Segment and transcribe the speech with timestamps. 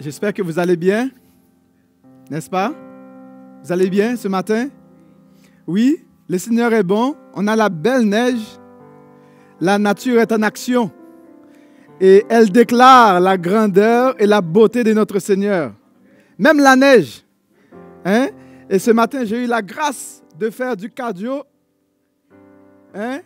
[0.00, 1.10] J'espère que vous allez bien,
[2.30, 2.72] n'est-ce pas?
[3.62, 4.70] Vous allez bien ce matin?
[5.66, 8.58] Oui, le Seigneur est bon, on a la belle neige,
[9.60, 10.90] la nature est en action
[12.00, 15.74] et elle déclare la grandeur et la beauté de notre Seigneur.
[16.38, 17.22] Même la neige.
[18.06, 18.28] Hein?
[18.70, 21.44] Et ce matin, j'ai eu la grâce de faire du cardio.
[22.94, 23.20] Hein?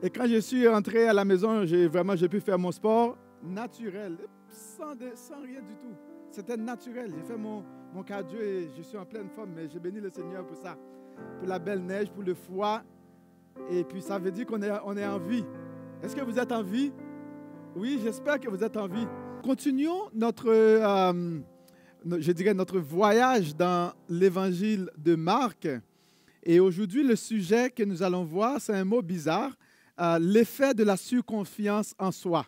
[0.00, 3.18] Et quand je suis rentré à la maison, j'ai vraiment j'ai pu faire mon sport
[3.42, 4.18] naturel,
[4.48, 6.11] sans, sans rien du tout.
[6.32, 7.12] C'était naturel.
[7.14, 10.08] J'ai fait mon, mon cardio et je suis en pleine forme, mais j'ai béni le
[10.08, 10.78] Seigneur pour ça.
[11.38, 12.82] Pour la belle neige, pour le foie.
[13.70, 15.44] Et puis ça veut dire qu'on est, on est en vie.
[16.02, 16.90] Est-ce que vous êtes en vie?
[17.76, 19.06] Oui, j'espère que vous êtes en vie.
[19.42, 21.38] Continuons notre, euh,
[22.18, 25.68] je dirais, notre voyage dans l'évangile de Marc.
[26.44, 29.52] Et aujourd'hui, le sujet que nous allons voir, c'est un mot bizarre,
[30.00, 32.46] euh, l'effet de la surconfiance en soi.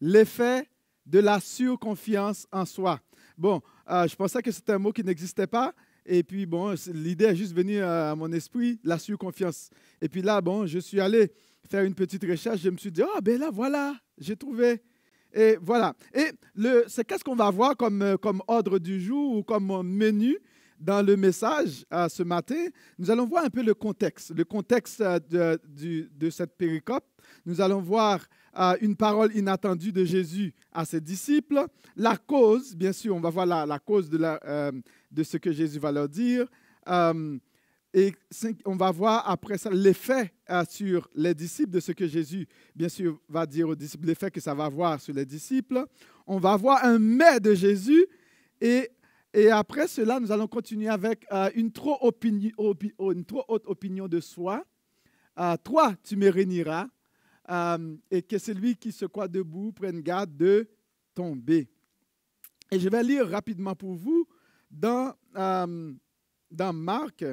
[0.00, 0.66] L'effet
[1.06, 3.00] de la surconfiance en soi.
[3.38, 5.72] Bon, euh, je pensais que c'était un mot qui n'existait pas.
[6.04, 9.70] Et puis, bon, l'idée est juste venue à mon esprit, la surconfiance.
[10.00, 11.32] Et puis là, bon, je suis allé
[11.68, 12.60] faire une petite recherche.
[12.60, 14.82] Je me suis dit, oh, ben là, voilà, j'ai trouvé.
[15.32, 15.94] Et voilà.
[16.14, 16.30] Et
[16.86, 20.38] c'est qu'est-ce qu'on va voir comme, euh, comme ordre du jour ou comme menu
[20.78, 22.68] dans le message euh, ce matin?
[22.98, 25.60] Nous allons voir un peu le contexte, le contexte de,
[26.16, 27.04] de cette péricope.
[27.44, 28.20] Nous allons voir
[28.80, 31.66] une parole inattendue de Jésus à ses disciples.
[31.96, 34.72] La cause, bien sûr, on va voir la, cause de, la, euh,
[35.10, 36.46] de, ce que Jésus va leur dire.
[36.88, 37.38] Euh,
[37.92, 38.14] et
[38.66, 42.88] on va voir après ça l'effet euh, sur les disciples de ce que Jésus, bien
[42.88, 45.84] sûr, va dire aux disciples, l'effet que ça va avoir sur les disciples.
[46.26, 48.06] On va voir un mais de Jésus
[48.60, 48.90] et,
[49.32, 54.64] et après cela, nous allons continuer avec une, trop une trop haute opinion de soi.
[55.64, 56.88] toi, tu me réuniras
[57.48, 60.68] euh, et que celui qui se croit debout prenne garde de
[61.14, 61.68] tomber.
[62.70, 64.26] Et je vais lire rapidement pour vous
[64.70, 65.92] dans, euh,
[66.50, 67.24] dans Marc,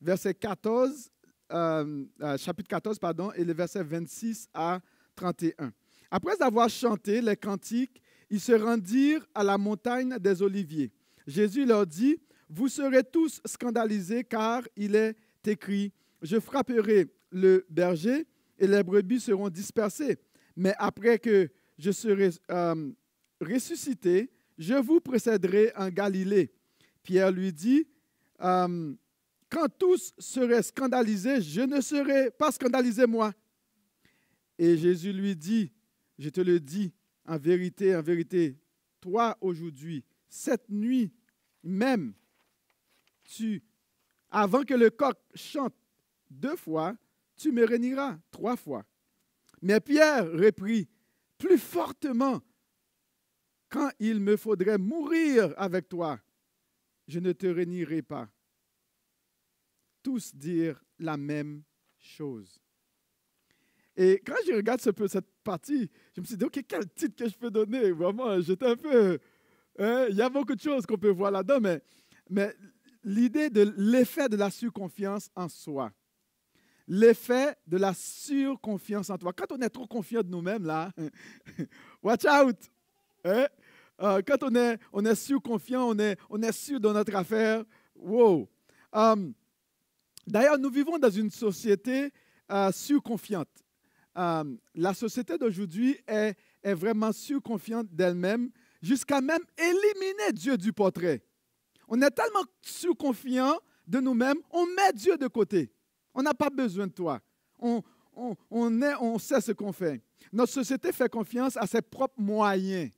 [0.00, 1.10] verset 14,
[1.52, 2.04] euh,
[2.38, 4.80] chapitre 14, pardon, et le verset 26 à
[5.16, 5.72] 31.
[6.10, 8.00] Après avoir chanté les cantiques,
[8.30, 10.92] ils se rendirent à la montagne des Oliviers.
[11.26, 18.26] Jésus leur dit, Vous serez tous scandalisés car il est écrit, Je frapperai le berger
[18.58, 20.18] et les brebis seront dispersées.
[20.56, 22.90] Mais après que je serai euh,
[23.40, 26.52] ressuscité, je vous précéderai en Galilée.
[27.02, 27.86] Pierre lui dit,
[28.40, 28.94] euh,
[29.50, 33.32] quand tous seraient scandalisés, je ne serai pas scandalisé moi.
[34.58, 35.70] Et Jésus lui dit,
[36.18, 36.92] je te le dis,
[37.26, 38.56] en vérité, en vérité,
[39.00, 41.12] toi aujourd'hui, cette nuit
[41.62, 42.14] même,
[43.24, 43.62] tu,
[44.30, 45.74] avant que le coq chante
[46.30, 46.96] deux fois,
[47.36, 48.84] tu me réuniras trois fois.
[49.62, 50.88] Mais Pierre reprit
[51.38, 52.40] plus fortement,
[53.68, 56.20] quand il me faudrait mourir avec toi,
[57.08, 58.28] je ne te réunirai pas.
[60.02, 61.62] Tous dirent la même
[61.98, 62.60] chose.
[63.96, 67.16] Et quand je regarde ce peu, cette partie, je me suis dit, OK, quel titre
[67.16, 67.90] que je peux donner?
[67.92, 69.18] Vraiment, j'étais un peu...
[69.78, 71.80] Hein, il y a beaucoup de choses qu'on peut voir là-dedans,
[72.30, 72.56] mais
[73.02, 75.92] l'idée de l'effet de la surconfiance en soi
[76.88, 79.32] l'effet de la surconfiance en toi.
[79.32, 80.90] Quand on est trop confiant de nous-mêmes, là,
[82.02, 82.56] watch out!
[83.24, 83.46] Hein?
[84.02, 87.64] Euh, quand on est, on est surconfiant, on est, on est sûr de notre affaire,
[87.94, 88.48] wow!
[88.92, 89.32] Um,
[90.26, 92.10] d'ailleurs, nous vivons dans une société
[92.50, 93.48] euh, surconfiante.
[94.14, 101.22] Um, la société d'aujourd'hui est, est vraiment surconfiante d'elle-même, jusqu'à même éliminer Dieu du portrait.
[101.88, 105.70] On est tellement surconfiant de nous-mêmes, on met Dieu de côté.
[106.18, 107.20] On n'a pas besoin de toi.
[107.58, 107.82] On,
[108.16, 110.00] on, on sait ce qu'on fait.
[110.32, 112.90] Notre société fait confiance à ses propres moyens,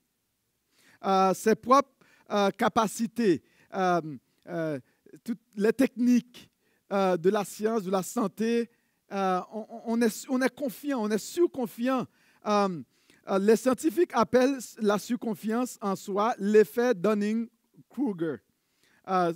[1.34, 1.90] ses propres
[2.30, 3.42] euh, capacités,
[3.74, 4.00] euh,
[4.46, 4.78] euh,
[5.24, 6.48] toutes les techniques
[6.90, 8.70] de la science, de la santé.
[9.10, 12.06] On, est, on est confiant, on est surconfiant.
[12.46, 18.36] les scientifiques appellent la surconfiance en soi l'effet Dunning-Kruger.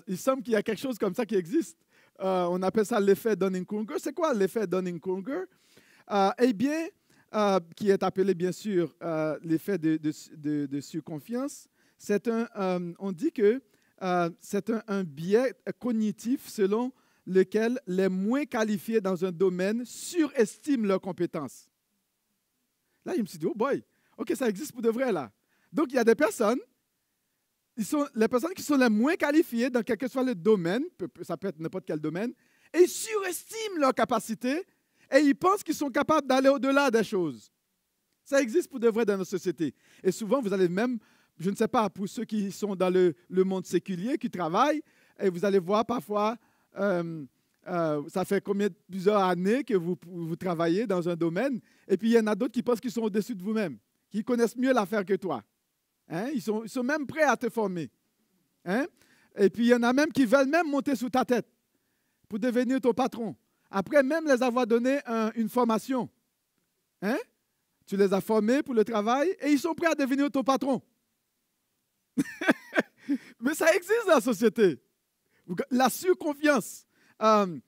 [0.06, 1.77] il semble qu'il y a quelque chose comme ça qui existe.
[2.20, 3.94] Euh, on appelle ça l'effet Dunning-Kruger.
[3.99, 5.44] C'est quoi l'effet Dunning-Kruger?
[6.11, 6.87] Euh, eh bien,
[7.35, 8.94] euh, qui est appelé bien sûr
[9.43, 11.69] l'effet de, surconfiance.
[11.99, 12.47] C'est un,
[12.99, 13.62] on dit que
[14.41, 16.93] c'est un, biais cognitif selon
[17.26, 21.69] lequel les moins qualifiés dans un domaine surestiment leurs compétences.
[23.05, 23.82] Là, je me suis dit, oh boy,
[24.17, 25.31] ok, ça existe pour de vrai là.
[25.73, 26.58] Donc, il y a des personnes
[27.77, 30.85] ils sont les personnes qui sont les moins qualifiées dans quel que soit le domaine,
[31.23, 32.33] ça peut être n'importe quel domaine,
[32.73, 34.63] et ils surestiment leurs capacités
[35.11, 37.51] et ils pensent qu'ils sont capables d'aller au-delà des choses.
[38.25, 39.75] Ça existe pour de vrai dans nos sociétés.
[40.03, 40.99] Et souvent, vous allez même
[41.39, 44.83] je ne sais pas, pour ceux qui sont dans le, monde séculier, qui travaillent,
[45.19, 46.37] et vous allez voir parfois,
[46.79, 47.25] euh,
[47.69, 52.11] euh, ça fait combien plusieurs années que vous, vous travaillez dans un domaine, et puis
[52.11, 53.79] il y en a d'autres qui pensent qu'ils sont au-dessus de vous-même,
[54.11, 55.43] qui connaissent mieux l'affaire que toi.
[56.12, 56.29] Hein?
[56.35, 57.91] Ils, sont, ils, sont, même prêts à te former.
[58.67, 58.87] Hein?
[59.35, 61.49] Et puis il y en a même qui veulent même monter sous ta tête
[62.29, 63.35] pour devenir ton patron.
[63.70, 65.00] Après même les avoir donné
[65.35, 66.11] une formation.
[67.00, 67.17] Hein?
[67.87, 70.82] Tu les as formés pour le travail et ils sont prêts à devenir ton patron.
[73.41, 74.79] Mais ça existe dans la société.
[75.70, 76.85] La surconfiance.
[77.23, 77.58] Euh,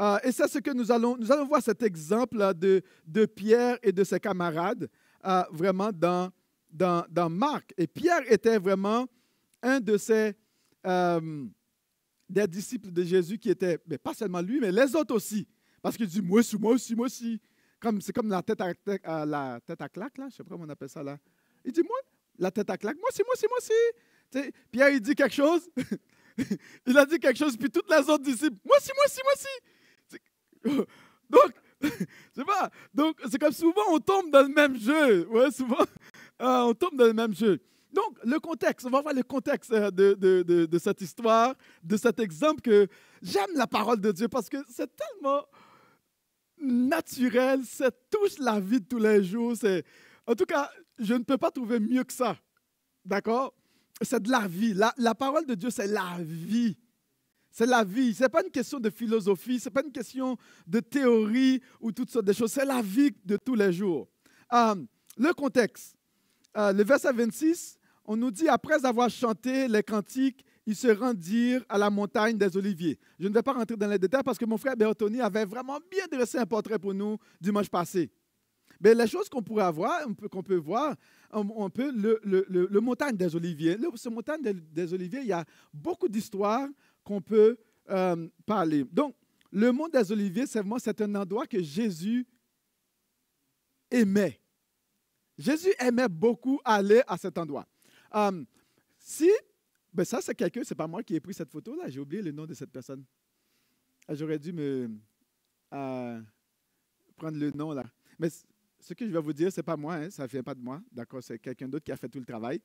[0.00, 3.92] euh, et c'est ce que nous allons, nous allons voir cet exemple de, Pierre et
[3.92, 4.88] de ses camarades
[5.26, 6.30] euh, vraiment dans,
[6.72, 7.72] dans, dans, Marc.
[7.76, 9.06] Et Pierre était vraiment
[9.62, 10.34] un de ces
[12.30, 15.46] des disciples de Jésus qui étaient, mais pas seulement lui, mais les autres aussi.
[15.82, 17.40] Parce qu'il dit, moi aussi, moi aussi, moi aussi.
[17.80, 20.50] Comme, c'est comme la tête à, la tête à claque, là, je ne sais pas
[20.50, 21.18] comment on appelle ça là.
[21.64, 21.96] Il dit, moi,
[22.38, 24.52] la tête à claque, moi aussi, moi aussi, moi aussi.
[24.70, 25.68] Pierre, il dit quelque chose.
[26.86, 29.32] il a dit quelque chose, puis toutes les autres disciples, moi aussi, moi aussi, moi
[30.68, 30.86] aussi.
[31.30, 31.52] Donc,
[32.34, 32.70] c'est pas.
[32.92, 35.26] Donc, c'est comme souvent, on tombe dans le même jeu.
[35.28, 35.84] Ouais, souvent,
[36.40, 37.60] euh, on tombe dans le même jeu.
[37.92, 41.96] Donc, le contexte, on va voir le contexte euh, de, de, de, cette histoire, de
[41.96, 42.86] cet exemple que
[43.20, 45.44] j'aime la parole de Dieu parce que c'est tellement
[46.62, 49.54] naturel, ça touche la vie de tous les jours.
[50.26, 52.36] En tout cas, je ne peux pas trouver mieux que ça.
[53.04, 53.54] D'accord?
[54.02, 54.74] C'est de la vie.
[54.74, 56.76] La, la parole de Dieu, c'est la vie.
[57.50, 58.14] C'est la vie.
[58.14, 61.90] Ce n'est pas une question de philosophie, ce n'est pas une question de théorie ou
[61.90, 62.52] toutes sortes de choses.
[62.52, 64.08] C'est la vie de tous les jours.
[64.52, 64.76] Euh,
[65.16, 65.96] le contexte.
[66.56, 71.64] Euh, le verset 26, on nous dit, après avoir chanté les cantiques, ils se rendirent
[71.68, 72.98] à la montagne des Oliviers.
[73.18, 75.78] Je ne vais pas rentrer dans les détails parce que mon frère Bertoni avait vraiment
[75.90, 78.10] bien dressé un portrait pour nous dimanche passé.
[78.80, 80.00] Mais les choses qu'on pourrait avoir,
[80.30, 80.96] qu'on peut voir,
[81.32, 83.76] on, peut le, le, montagne des Oliviers.
[83.76, 86.66] Le, ce montagne des, Oliviers, il y a beaucoup d'histoires
[87.04, 87.58] qu'on peut
[87.90, 88.84] euh, parler.
[88.90, 89.14] Donc,
[89.52, 92.26] le mont des Oliviers, c'est un endroit que Jésus
[93.90, 94.40] aimait.
[95.40, 97.66] Jésus aimait beaucoup aller à cet endroit.
[98.12, 98.44] Um,
[98.98, 99.30] si,
[99.92, 102.30] ben ça c'est quelqu'un, c'est pas moi qui ai pris cette photo-là, j'ai oublié le
[102.30, 103.02] nom de cette personne.
[104.06, 104.90] Ah, j'aurais dû me
[105.72, 106.20] euh,
[107.16, 107.84] prendre le nom là.
[108.18, 108.28] Mais
[108.80, 110.60] ce que je vais vous dire, c'est pas moi, hein, ça ne vient pas de
[110.60, 112.60] moi, d'accord, c'est quelqu'un d'autre qui a fait tout le travail.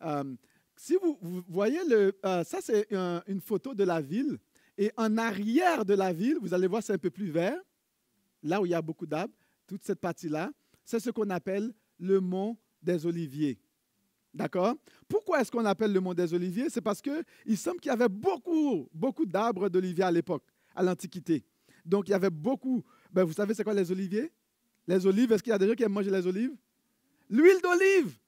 [0.00, 0.38] Um,
[0.74, 1.18] si vous,
[1.48, 2.88] voyez, le, euh, ça c'est
[3.26, 4.38] une photo de la ville,
[4.78, 7.58] et en arrière de la ville, vous allez voir, c'est un peu plus vert,
[8.42, 9.34] là où il y a beaucoup d'arbres,
[9.66, 10.50] toute cette partie-là,
[10.82, 13.58] c'est ce qu'on appelle le mont des Oliviers.
[14.32, 14.74] D'accord?
[15.08, 16.68] Pourquoi est-ce qu'on appelle le mont des Oliviers?
[16.68, 20.44] C'est parce qu'il semble qu'il y avait beaucoup, beaucoup d'arbres d'oliviers à l'époque,
[20.74, 21.44] à l'Antiquité.
[21.84, 22.84] Donc, il y avait beaucoup.
[23.12, 24.30] Ben, vous savez, c'est quoi les oliviers?
[24.86, 26.54] Les olives, est-ce qu'il y a des gens qui aiment manger les olives?
[27.30, 28.18] L'huile d'olive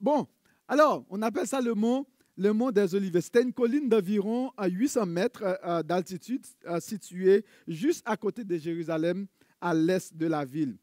[0.00, 0.28] Bon,
[0.68, 2.06] alors, on appelle ça le mont,
[2.36, 3.20] le mont des Oliviers.
[3.20, 8.56] C'était une colline d'environ 800 mètres euh, euh, d'altitude, euh, située juste à côté de
[8.56, 9.26] Jérusalem,
[9.60, 10.76] à l'est de la ville.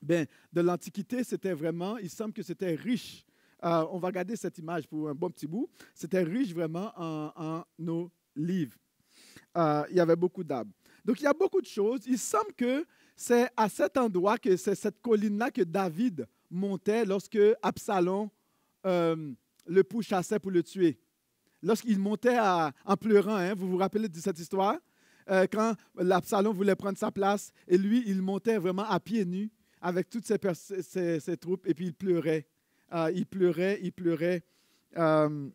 [0.00, 3.24] Bien, de l'Antiquité, c'était vraiment, il semble que c'était riche
[3.64, 5.68] euh, on va regarder cette image pour un bon petit bout.
[5.94, 8.76] C'était riche vraiment en, nos livres.
[9.56, 10.70] Euh, il y avait beaucoup d'arbres.
[11.04, 12.00] Donc, il y a beaucoup de choses.
[12.06, 12.86] Il semble que
[13.16, 18.28] c'est à cet endroit, que c'est cette colline-là que David montait lorsque Absalom
[18.86, 19.32] euh,
[19.66, 20.98] le pourchassait pour le tuer.
[21.60, 24.76] Lorsqu'il montait en pleurant, hein, vous vous rappelez de cette histoire?
[25.52, 25.74] quand
[26.10, 30.26] Absalom voulait prendre sa place, et lui, il montait vraiment à pieds nus avec toutes
[30.26, 32.46] ses troupes, et puis il pleurait.
[32.92, 34.42] Euh, il pleurait, il pleurait.
[34.96, 35.48] Euh,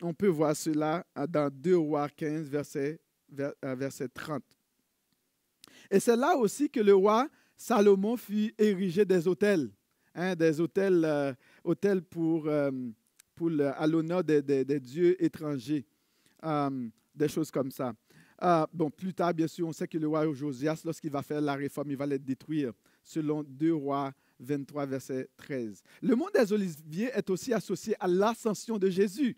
[0.00, 3.00] on peut voir cela euh, dans 2 rois 15, verset,
[3.62, 4.42] verset 30.
[5.90, 9.70] Et c'est là aussi que le roi Salomon fit ériger des hôtels,
[10.14, 12.48] hein, des hôtels, hôtels pour,
[13.34, 15.84] pour à l'honneur des, des, dieux étrangers,
[17.14, 17.92] des choses comme ça.
[18.72, 21.54] bon, plus tard, bien sûr, on sait que le roi Josias, lorsqu'il va faire la
[21.54, 22.72] réforme, il va les détruire,
[23.08, 25.82] selon 2 rois 23, verset 13.
[26.02, 29.36] Le mont des Oliviers est aussi associé à l'ascension de Jésus.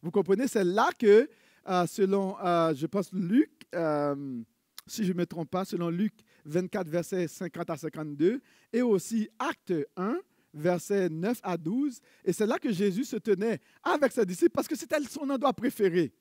[0.00, 1.28] Vous comprenez, c'est là que,
[1.68, 4.40] euh, selon, euh, je pense, Luc, euh,
[4.86, 8.40] si je ne me trompe pas, selon Luc 24, verset 50 à 52,
[8.72, 10.18] et aussi Acte 1,
[10.54, 14.68] verset 9 à 12, et c'est là que Jésus se tenait avec ses disciples parce
[14.68, 16.12] que c'était son endroit préféré.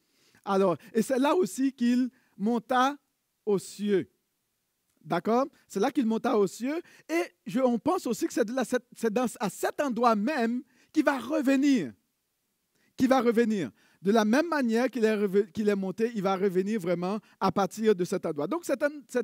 [0.43, 2.97] Alors, et c'est là aussi qu'il monta
[3.45, 4.09] aux cieux.
[5.03, 5.45] D'accord?
[5.67, 6.81] C'est là qu'il monta aux cieux.
[7.09, 11.91] Et je, on pense aussi que c'est à cet endroit même qu'il va revenir.
[12.95, 13.71] Qu'il va revenir.
[14.01, 18.25] De la même manière qu'il est, monté, il va revenir vraiment à partir de cet
[18.25, 18.47] endroit.
[18.47, 18.81] Donc, c'est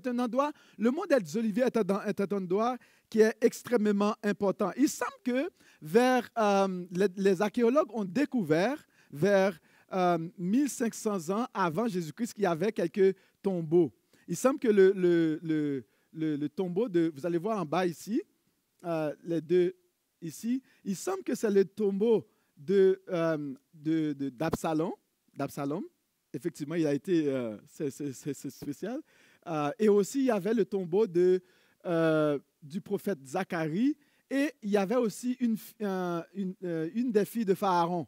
[0.08, 2.78] un, endroit, le mont des Oliviers est un, un endroit
[3.10, 4.72] qui est extrêmement important.
[4.78, 5.50] Il semble que
[5.82, 8.78] vers, euh, les, archéologues ont découvert
[9.12, 9.58] vers
[10.38, 13.92] 1500 ans avant Jésus-Christ qu'il y avait quelques tombeaux.
[14.28, 18.22] Il semble que le, le, le, tombeau de, vous allez voir en bas ici,
[19.24, 19.76] les deux
[20.22, 23.02] ici, il semble que c'est le tombeau de,
[23.74, 24.92] d'Absalom.
[25.34, 25.84] d'Absalom.
[26.34, 27.32] Effectivement, il a été,
[27.68, 29.02] c'est, spécial.
[29.80, 31.42] et aussi, il y avait le tombeau de,
[32.62, 33.96] du prophète Zacharie.
[34.30, 35.56] Et il y avait aussi une,
[36.34, 36.54] une,
[36.94, 38.06] une des filles de Pharaon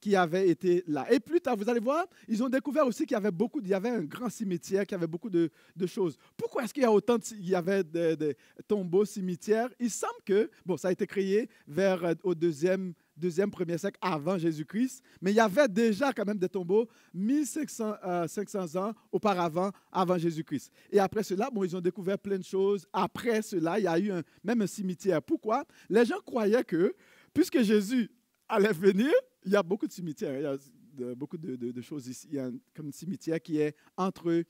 [0.00, 1.06] qui avait été là.
[1.12, 3.68] Et plus tard, vous allez voir, ils ont découvert aussi qu'il y avait beaucoup, il
[3.68, 5.50] y avait un grand cimetière, qu'il y avait beaucoup de,
[5.86, 6.16] choses.
[6.36, 9.68] Pourquoi est-ce qu'il y a autant de, il y avait des tombeaux, cimetières?
[9.78, 13.98] Il semble que, bon, ça a été créé vers euh, au deuxième, deuxième, premier siècle
[14.00, 17.94] avant Jésus-Christ, mais il y avait déjà quand même des tombeaux 1500
[18.26, 20.70] 500 euh, ans auparavant, avant Jésus-Christ.
[20.90, 22.86] Et après cela, bon, ils ont découvert plein de choses.
[22.92, 25.22] Après cela, il y a eu un, même un cimetière.
[25.22, 25.64] Pourquoi?
[25.88, 26.94] Les gens croyaient que,
[27.34, 28.10] puisque Jésus
[28.48, 29.12] allait venir,
[29.44, 32.28] il y a beaucoup de cimetières, il y a beaucoup de, choses ici.
[32.30, 34.44] Il y a comme un cimetière qui est entre,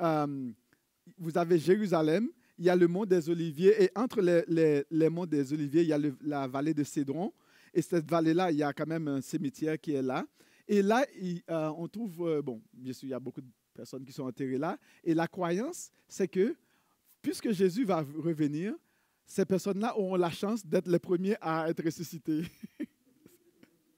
[0.00, 0.50] euh,
[1.18, 5.26] vous avez Jérusalem, il y a le mont des Oliviers, et entre les, les, monts
[5.26, 7.32] des Oliviers, il y a la vallée de Cédron.
[7.72, 10.24] Et cette vallée-là, il y a quand même un cimetière qui est là.
[10.68, 11.04] Et là,
[11.50, 14.22] euh, on trouve, euh, bon, bien sûr, il y a beaucoup de personnes qui sont
[14.22, 14.78] enterrées là.
[15.02, 16.54] Et la croyance, c'est que
[17.20, 18.74] puisque Jésus va revenir,
[19.26, 22.44] ces personnes-là auront la chance d'être les premiers à être ressuscités.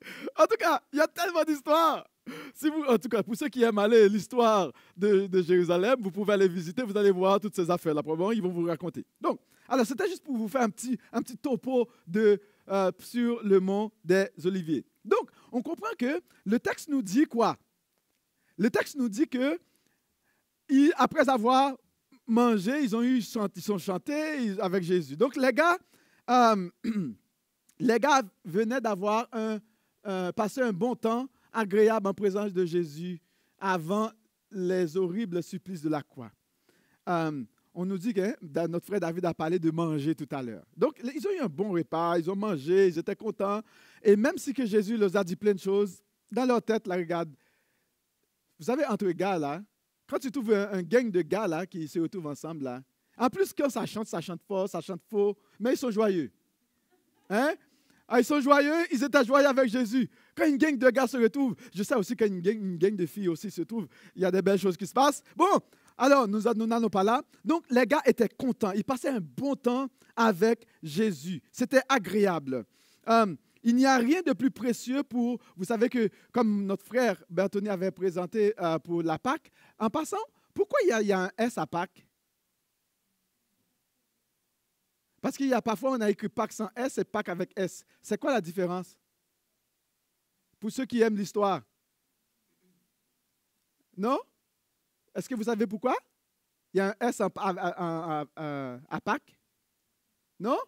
[0.38, 2.06] En tout cas, il y a tellement d'histoires.
[2.54, 6.32] Si vous, en tout cas, pour ceux qui aiment aller l'histoire de, Jérusalem, vous pouvez
[6.32, 8.02] aller visiter, vous allez voir toutes ces affaires-là.
[8.02, 9.04] Probablement, ils vont vous raconter.
[9.20, 13.42] Donc, alors, c'était juste pour vous faire un petit, un petit topo de, euh, sur
[13.44, 14.84] le mont des Oliviers.
[15.04, 17.56] Donc, on comprend que le texte nous dit quoi?
[18.58, 19.58] Le texte nous dit que,
[20.96, 21.76] après avoir
[22.26, 25.16] mangé, ils ont eu, ils sont chantés avec Jésus.
[25.16, 25.78] Donc, les gars,
[26.28, 26.68] euh,
[27.78, 29.58] les gars venaient d'avoir un
[30.06, 33.20] euh, passer un bon temps agréable en présence de Jésus
[33.58, 34.10] avant
[34.50, 36.30] les horribles supplices de la croix.
[37.08, 37.44] Euh,
[37.74, 38.34] on nous dit que
[38.68, 40.64] notre frère David a parlé de manger tout à l'heure.
[40.76, 43.60] Donc, ils ont eu un bon repas, ils ont mangé, ils étaient contents.
[44.02, 46.96] Et même si que Jésus leur a dit plein de choses, dans leur tête, là,
[46.96, 47.30] regarde,
[48.58, 49.62] vous savez, entre gars, là,
[50.06, 52.82] quand tu trouves un, gang de gars, là, qui se retrouvent ensemble, là,
[53.18, 56.30] en plus, quand ça chante, ça chante fort, ça chante faux, mais ils sont joyeux.
[57.28, 57.54] Hein?
[58.08, 60.08] Ah, ils sont joyeux, ils étaient joyeux avec Jésus.
[60.36, 63.50] Quand une gang de gars se retrouve, je sais aussi qu'une gang, de filles aussi
[63.50, 65.22] se trouve, il y a des belles choses qui se passent.
[65.34, 65.58] Bon,
[65.98, 67.22] alors nous n'allons pas là.
[67.44, 71.42] Donc les gars étaient contents, ils passaient un bon temps avec Jésus.
[71.50, 72.64] C'était agréable.
[73.08, 73.34] Euh,
[73.64, 77.68] il n'y a rien de plus précieux pour, vous savez que comme notre frère Bertoni
[77.68, 80.22] avait présenté euh, pour la Pâque, en passant,
[80.54, 82.06] pourquoi il y, a, il y a un S à Pâques
[85.26, 87.84] Parce qu'il y a parfois, on a écrit Pâques sans S et Pâques avec S.
[88.00, 88.96] C'est quoi la différence?
[90.60, 91.62] Pour ceux qui aiment l'histoire.
[93.96, 94.20] Non?
[95.12, 95.96] Est-ce que vous savez pourquoi?
[96.72, 97.28] Il y a un S à,
[99.00, 99.36] Pâques?
[100.38, 100.60] Non?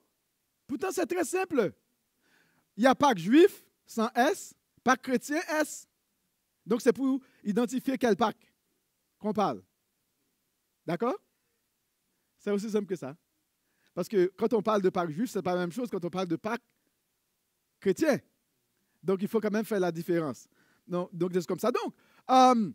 [0.66, 1.72] Pourtant, c'est très simple.
[2.76, 5.86] Il y a Pâques juif sans S, Pâques chrétien S.
[6.66, 8.52] Donc, c'est pour identifier quel Pâques
[9.20, 9.62] qu'on parle.
[10.84, 11.14] D'accord?
[12.38, 13.16] C'est aussi simple que ça.
[13.98, 16.04] Parce que quand on parle de Pâques juif, ce n'est pas la même chose quand
[16.04, 16.62] on parle de Pâques
[17.80, 18.20] chrétien.
[19.02, 20.46] Donc, il faut quand même faire la différence.
[20.86, 21.72] Donc, c'est comme ça.
[21.72, 21.92] Donc,
[22.30, 22.70] euh,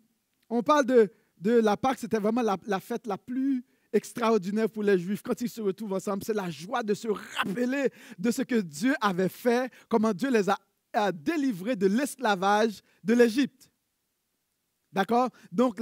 [0.49, 3.63] on parle de, de la Pâques, c'était vraiment la, fête la plus
[3.93, 5.21] extraordinaire pour les Juifs.
[5.21, 7.89] Quand ils se retrouvent ensemble, c'est la joie de se rappeler
[8.19, 10.59] de ce que Dieu avait fait, comment Dieu les a,
[10.91, 13.71] a délivrés de l'esclavage de l'Égypte.
[14.93, 15.29] D'accord?
[15.51, 15.81] Donc,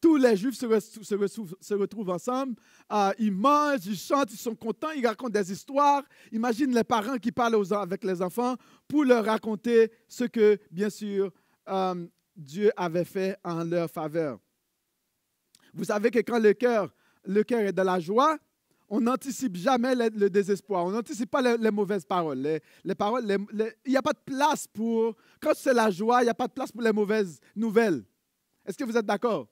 [0.00, 2.56] tous les Juifs se, retrouvent, ensemble,
[2.92, 6.02] euh, ils mangent, ils chantent, ils sont contents, ils racontent des histoires.
[6.32, 8.56] Imagine les parents qui parlent avec les enfants
[8.88, 11.30] pour leur raconter ce que, bien sûr,
[11.68, 14.40] euh, Dieu avait fait en leur faveur.
[15.72, 16.92] Vous savez que quand le cœur,
[17.24, 18.36] le cœur est dans la joie,
[18.88, 22.60] on n'anticipe jamais le, désespoir, on n'anticipe pas les, mauvaises paroles.
[22.84, 26.30] Les, paroles, il n'y a pas de place pour, quand c'est la joie, il n'y
[26.30, 28.02] a pas de place pour les mauvaises nouvelles.
[28.64, 29.46] Est-ce que vous êtes d'accord?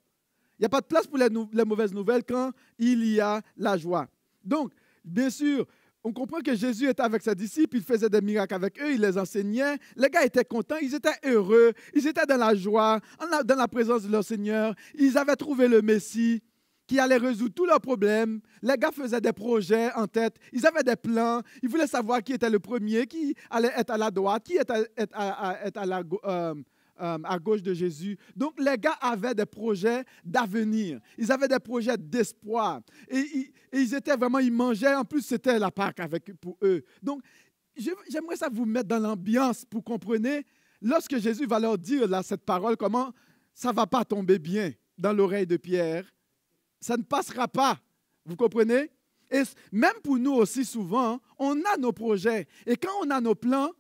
[0.58, 3.42] Il n'y a pas de place pour les, les, mauvaises nouvelles quand il y a
[3.56, 4.08] la joie.
[4.42, 4.72] Donc,
[5.04, 5.66] bien sûr,
[6.02, 9.00] on comprend que Jésus était avec ses disciples, il faisait des miracles avec eux, il
[9.00, 9.76] les enseignait.
[9.96, 13.00] Les gars étaient contents, ils étaient heureux, ils étaient dans la joie,
[13.44, 14.74] dans la présence de leur Seigneur.
[14.94, 16.42] Ils avaient trouvé le Messie
[16.86, 18.40] qui allait résoudre tous leurs problèmes.
[18.62, 20.36] Les gars faisaient des projets en tête.
[20.52, 21.42] Ils avaient des plans.
[21.62, 24.88] Ils voulaient savoir qui était le premier, qui allait être à la droite, qui était
[25.12, 26.54] à, à, la, euh,
[27.00, 28.16] euh, à gauche de Jésus.
[28.34, 31.00] Donc, les gars avaient des projets d'avenir.
[31.18, 32.80] Ils avaient des projets d'espoir.
[33.08, 34.94] Et, ils étaient vraiment, ils mangeaient.
[34.94, 36.82] En plus, c'était la Pâque avec, pour eux.
[37.02, 37.20] Donc,
[37.76, 40.28] j'aimerais ça vous mettre dans l'ambiance pour comprendre,
[40.80, 43.12] lorsque Jésus va leur dire là, cette parole, comment
[43.52, 46.04] ça ne va pas tomber bien dans l'oreille de Pierre.
[46.86, 47.80] Ça ne passera pas.
[48.24, 48.92] Vous comprenez?
[49.32, 52.46] Et même pour nous aussi, souvent, on a nos projets.
[52.64, 53.72] Et quand on a nos plans,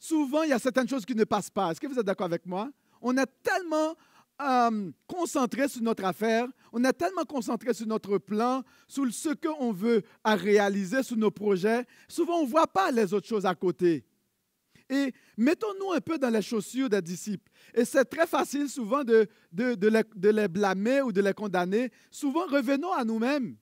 [0.00, 1.70] souvent, il y a certaines choses qui ne passent pas.
[1.70, 2.72] Est-ce que vous êtes d'accord avec moi?
[3.00, 3.94] On est tellement
[4.42, 9.70] euh, concentré sur notre affaire, on est tellement concentré sur notre plan, sur ce qu'on
[9.70, 11.86] veut à réaliser, sur nos projets.
[12.08, 14.04] Souvent, on ne voit pas les autres choses à côté.
[14.90, 17.50] Et mettons-nous un peu dans les chaussures des disciples.
[17.72, 21.90] Et c'est très facile souvent de, de, les, de, blâmer ou de les condamner.
[22.10, 23.56] Souvent, revenons à nous-mêmes.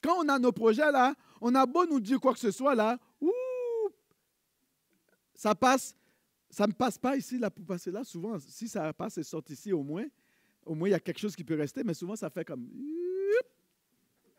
[0.00, 2.74] Quand on a nos projets là, on a beau nous dire quoi que ce soit
[2.74, 2.98] là,
[5.34, 5.94] ça passe,
[6.50, 8.02] ça ne passe pas ici là pour passer là.
[8.04, 10.06] Souvent, si ça passe et sort ici au moins,
[10.64, 12.68] au moins il y a quelque chose qui peut rester, mais souvent ça fait comme,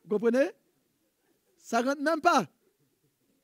[0.03, 0.51] vous comprenez?
[1.57, 2.47] Ça rentre même pas.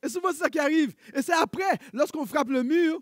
[0.02, 0.94] Et souvent c'est ça qui arrive.
[1.14, 3.00] Et c'est après, lorsqu'on frappe le mur,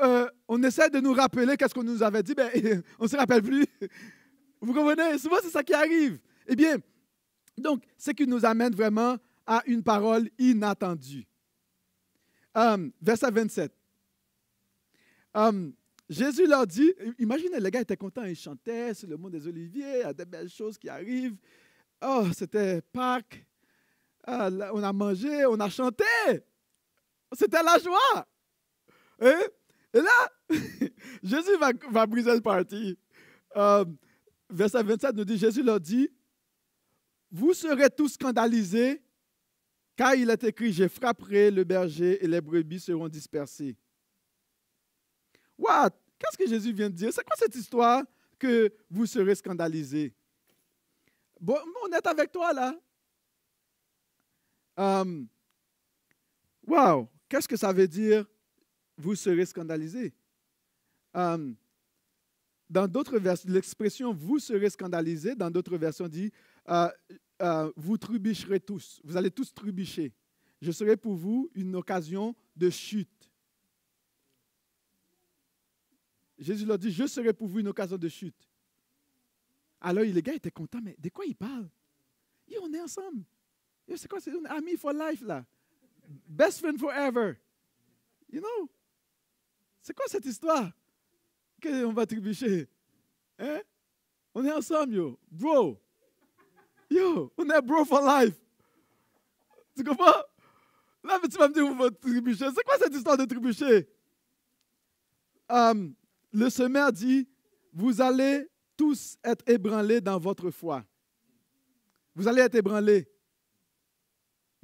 [0.00, 2.50] euh, on essaie de nous rappeler qu'est-ce qu'on nous avait dit, ben,
[2.98, 3.66] on ne se rappelle plus.
[4.60, 5.18] Vous comprenez?
[5.18, 6.18] Souvent c'est ça qui arrive.
[6.46, 6.76] Eh bien,
[7.56, 11.26] donc, ce qui nous amène vraiment à une parole inattendue.
[12.54, 13.72] Um, verset 27.
[15.34, 15.74] Um,
[16.08, 19.98] Jésus leur dit, imaginez, les gars étaient contents, ils chantaient sur le mont des Oliviers,
[19.98, 21.36] il y a des belles choses qui arrivent.
[22.02, 23.44] Oh, c'était Pâques.
[24.26, 26.04] Ah, on a mangé, on a chanté.
[27.32, 28.26] C'était la joie.
[29.20, 29.40] Hein?
[29.92, 30.32] Et là,
[31.22, 31.56] Jésus
[31.90, 32.98] va, briser le parti.
[33.54, 33.96] Um,
[34.50, 36.08] verset 27 nous dit, Jésus leur dit,
[37.30, 39.02] vous serez tous scandalisés,
[39.96, 43.76] car il est écrit, je frapperai le berger et les brebis seront dispersées.
[45.58, 45.90] What?
[46.18, 47.12] Qu'est-ce que Jésus vient de dire?
[47.12, 48.02] C'est quoi cette histoire
[48.38, 50.12] que vous serez scandalisés?
[51.40, 52.74] Bon, on est avec toi là.
[54.76, 55.28] Um,
[56.66, 57.08] wow!
[57.28, 58.26] Qu'est-ce que ça veut dire?
[58.96, 60.12] Vous serez scandalisés.
[61.12, 61.56] Um,
[62.68, 66.32] dans d'autres versions, l'expression vous serez scandalisés, dans d'autres versions dit
[66.68, 66.88] euh,
[67.42, 69.00] euh, vous trubicherez tous.
[69.04, 70.12] Vous allez tous trubicher.
[70.60, 73.08] Je serai pour vous une occasion de chute.
[76.38, 78.48] Jésus leur dit, je serai pour vous une occasion de chute.
[79.80, 81.68] Alors les gars étaient contents, mais de quoi ils parlent?
[82.62, 83.24] on est ensemble.
[83.88, 84.20] C'est quoi?
[84.20, 85.44] C'est un ami for life, là.
[86.26, 87.34] Best friend forever.
[88.30, 88.68] You know?
[89.80, 90.70] C'est quoi cette histoire?
[91.62, 92.68] Qu'on va trébucher?
[93.38, 93.60] Hein?
[94.34, 95.18] On est ensemble, yo.
[95.30, 95.80] Bro,
[96.90, 98.34] Yo, on est bro for life.
[99.76, 100.22] Tu comprends?
[101.02, 102.46] Là, tu vas me dire, vous va trébucher.
[102.54, 103.88] C'est quoi cette histoire de trébucher?
[105.48, 105.94] Um,
[106.32, 107.28] le semeur dit,
[107.72, 110.84] vous allez tous être ébranlés dans votre foi.
[112.14, 113.08] Vous allez être ébranlés.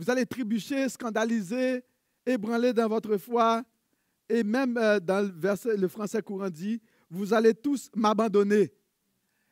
[0.01, 1.85] Vous allez trébucher, scandaliser,
[2.25, 3.63] ébranlés dans votre foi.
[4.31, 8.73] Et même euh, dans le français courant dit, vous allez tous m'abandonner.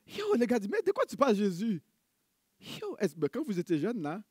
[0.07, 1.83] Yo, les gars mais de quoi tu parles, Jésus?
[2.81, 4.23] Yo, ben, quand vous étiez jeune, là,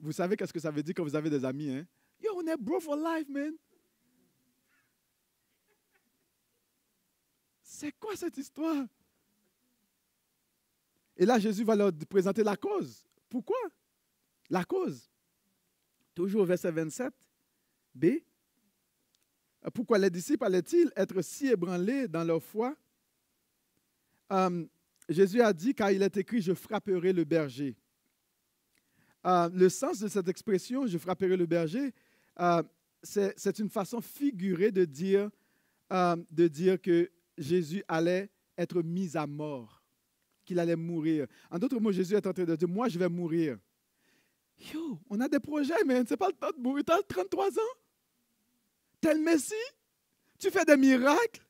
[0.00, 1.86] vous savez qu'est-ce que ça veut dire quand vous avez des amis, hein?
[2.20, 3.54] Yo, on est bro for life, man.
[7.62, 8.84] C'est quoi cette histoire?
[11.16, 13.06] Et là, Jésus va leur présenter la cause.
[13.28, 13.58] Pourquoi?
[14.50, 15.08] La cause.
[16.16, 17.12] Toujours verset 27,
[17.94, 18.06] B.
[19.74, 22.74] Pourquoi les disciples allaient-ils être si ébranlés dans leur foi?
[24.30, 24.66] Um,
[25.10, 27.76] Jésus a dit, car il est écrit, je frapperai le berger.
[29.26, 31.92] Euh, le sens de cette expression, je frapperai le berger,
[32.40, 32.62] euh,
[33.02, 35.30] c'est une façon figurée de dire,
[35.90, 39.84] de dire que Jésus allait être mis à mort,
[40.46, 41.26] qu'il allait mourir.
[41.50, 43.58] En d'autres mots, Jésus est en train de dire, moi, je vais mourir.
[44.58, 46.84] Yo, on a des projets, mais c'est pas le temps de mourir.
[46.86, 47.74] Tu as 33 ans.
[49.00, 49.54] Tel Messie.
[50.38, 51.42] Tu fais des miracles.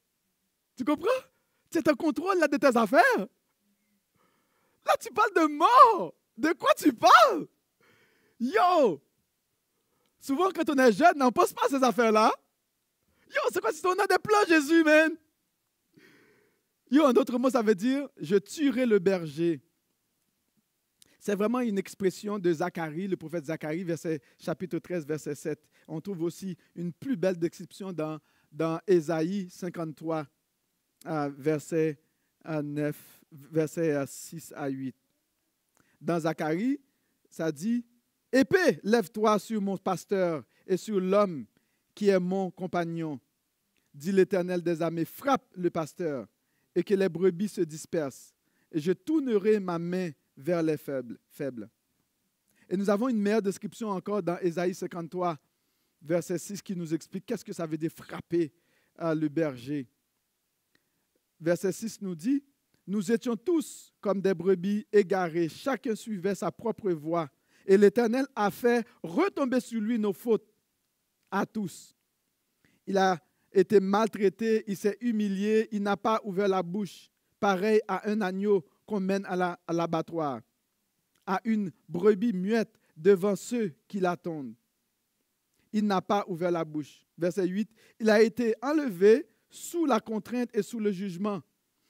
[0.77, 1.09] Tu comprends?
[1.71, 3.19] Tu es en contrôle là, de tes affaires.
[3.19, 6.15] Là, tu parles de mort.
[6.37, 7.47] De quoi tu parles?
[8.39, 9.01] Yo!
[10.21, 12.33] Souvent, quand on est jeune, on pense pas à ces affaires-là.
[13.29, 15.17] Yo, c'est quoi si on a des plans, Jésus, man?
[16.91, 19.61] Yo, en d'autres mots, ça veut dire je tuerai le berger.
[21.27, 25.61] C'est vraiment une expression de Zacharie, le prophète Zacharie, verset, chapitre 13, verset 7.
[25.89, 28.21] On trouve aussi une plus belle description dans,
[28.53, 30.25] dans Ésaïe 53,
[31.07, 31.99] euh, verset
[32.49, 32.97] 9
[33.33, 34.95] versets 6 à 8.
[36.01, 36.79] Dans Zacharie,
[37.29, 37.85] ça dit,
[38.31, 41.45] Épée, lève-toi sur mon pasteur et sur l'homme
[41.93, 43.19] qui est mon compagnon.
[43.93, 46.29] dit l'Éternel des armées, frappe le pasteur
[46.73, 48.33] et que les brebis se dispersent.
[48.71, 51.19] Et je tournerai ma main vers les faibles.
[51.29, 51.69] faibles.
[52.69, 55.39] Et nous avons une meilleure description encore dans Ésaïe 53,
[56.03, 58.53] verset 6, qui nous explique qu'est-ce que ça veut dire frapper
[58.99, 59.87] le berger.
[61.41, 62.43] Verset 6 nous dit,
[62.87, 67.31] Nous étions tous comme des brebis égarées, chacun suivait sa propre voie,
[67.67, 70.49] et l'Éternel a fait retomber sur lui nos fautes
[71.31, 71.95] à tous.
[72.87, 73.21] Il a
[73.53, 78.65] été maltraité, il s'est humilié, il n'a pas ouvert la bouche, pareil à un agneau
[78.87, 80.41] qu'on mène à l'abattoir,
[81.27, 84.55] à une brebis muette devant ceux qui l'attendent.
[85.73, 87.05] Il n'a pas ouvert la bouche.
[87.19, 87.69] Verset 8,
[88.01, 91.43] il a été enlevé sous la contrainte et sous le jugement.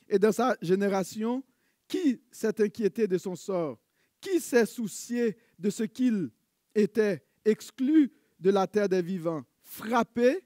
[0.09, 1.45] Et dans sa génération,
[1.87, 3.79] qui s'est inquiété de son sort?
[4.21, 6.31] Qui s'est soucié de ce qu'il
[6.75, 10.45] était exclu de la terre des vivants, frappé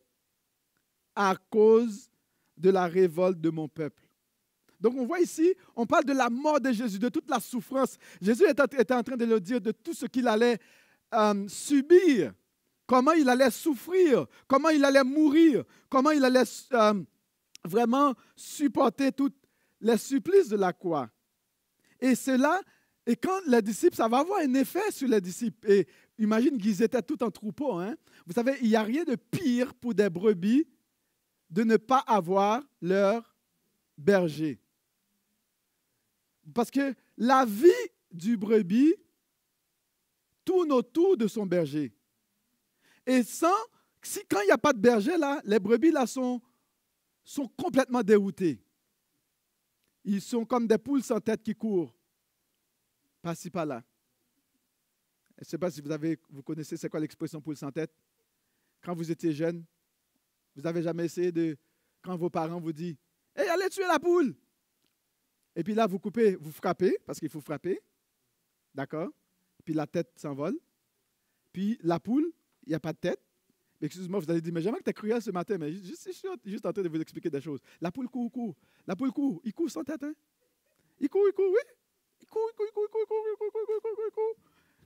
[1.14, 2.10] à cause
[2.56, 4.02] de la révolte de mon peuple.
[4.80, 7.96] Donc on voit ici, on parle de la mort de Jésus, de toute la souffrance.
[8.20, 10.58] Jésus était en train de le dire de tout ce qu'il allait
[11.14, 12.32] euh, subir,
[12.86, 16.94] comment il allait souffrir, comment il allait mourir, comment il allait euh,
[17.64, 19.30] vraiment supporter tous
[19.80, 21.10] les supplices de la croix.
[22.00, 22.60] Et cela,
[23.06, 25.70] et quand les disciples, ça va avoir un effet sur les disciples.
[25.70, 25.86] Et
[26.18, 27.74] imagine qu'ils étaient tout en troupeau.
[27.74, 27.96] Hein?
[28.26, 30.66] Vous savez, il n'y a rien de pire pour des brebis
[31.50, 33.36] de ne pas avoir leur
[33.98, 34.60] berger.
[36.54, 37.68] Parce que la vie
[38.10, 38.94] du brebis
[40.44, 41.92] tourne autour de son berger.
[43.06, 43.48] Et sans,
[44.02, 46.40] si, quand il n'y a pas de berger, là, les brebis là, sont,
[47.24, 48.62] sont complètement déroutées.
[50.04, 51.94] Ils sont comme des poules sans tête qui courent.
[53.22, 53.82] Pas ci, pas là.
[55.36, 57.92] Je ne sais pas si vous, avez, vous connaissez c'est quoi l'expression poule sans tête?
[58.82, 59.64] Quand vous étiez jeune,
[60.54, 61.56] vous n'avez jamais essayé de,
[62.02, 62.96] quand vos parents vous disent,
[63.36, 64.34] Hé, allez tuer la poule.
[65.56, 67.80] Et puis là, vous coupez, vous frappez, parce qu'il faut frapper.
[68.74, 69.10] D'accord
[69.64, 70.58] Puis la tête s'envole.
[71.52, 72.30] Puis la poule,
[72.64, 73.20] il n'y a pas de tête.
[73.82, 76.12] Excuse-moi, vous allez dire, mais jamais que tu es cruel ce matin, mais je, suis
[76.44, 77.60] juste en train de vous expliquer des choses.
[77.80, 78.54] La poule court, court.
[78.86, 79.40] La poule court.
[79.42, 80.12] Il court sans tête, hein?
[81.00, 81.74] Il court, il court, oui.
[82.20, 84.36] Il court, il court, il court, il court, il court, il court, il court,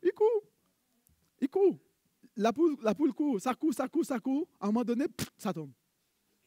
[0.03, 0.42] il court.
[1.40, 1.79] Il court.
[2.37, 4.48] La poule, la poule court, ça court, ça court, ça court.
[4.61, 5.72] À un moment donné, ça tombe.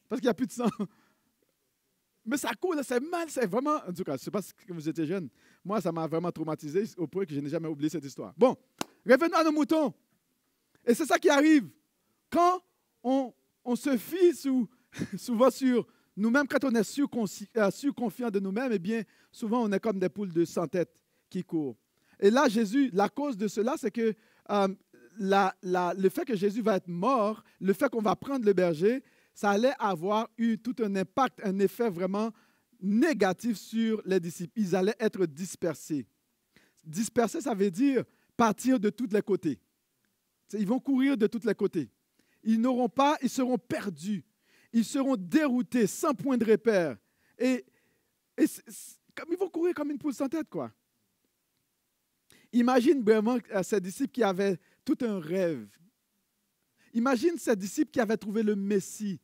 [0.08, 0.68] Parce qu'il n'y a plus de sang.
[2.28, 3.76] Mais ça court, c'est mal, c'est vraiment.
[3.88, 5.30] En tout cas, je ne sais pas si vous étiez jeune.
[5.64, 8.34] Moi, ça m'a vraiment traumatisé au point que je n'ai jamais oublié cette histoire.
[8.36, 8.54] Bon,
[9.06, 9.94] revenons à nos moutons.
[10.84, 11.68] Et c'est ça qui arrive.
[12.28, 12.60] Quand
[13.02, 13.32] on,
[13.76, 14.68] se fie sous,
[15.16, 15.86] souvent sur
[16.16, 17.00] nous-mêmes, quand on est
[17.56, 20.92] euh, confiant de nous-mêmes, eh bien, souvent on est comme des poules de sans tête
[21.30, 21.76] qui courent.
[22.20, 24.12] Et là, Jésus, la cause de cela, c'est que
[24.50, 24.68] euh,
[25.18, 29.02] le fait que Jésus va être mort, le fait qu'on va prendre le berger,
[29.38, 32.32] ça allait avoir eu tout un impact, un effet vraiment
[32.80, 34.50] négatif sur les disciples.
[34.56, 36.08] Ils allaient être dispersés.
[36.82, 38.02] Dispersés, ça veut dire
[38.36, 39.60] partir de tous les côtés.
[40.54, 41.88] Ils vont courir de tous les côtés.
[42.42, 44.24] Ils n'auront pas, ils seront perdus.
[44.72, 46.96] Ils seront déroutés, sans point de repère.
[47.38, 47.64] Et,
[48.36, 50.72] ils vont courir comme une poule sans tête, quoi.
[52.52, 55.68] Imagine vraiment euh, ces disciples qui avaient tout un rêve.
[56.92, 59.20] Imagine ces disciples qui avaient trouvé le Messie,